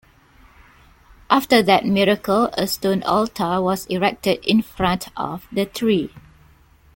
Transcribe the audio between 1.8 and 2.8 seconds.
miracle a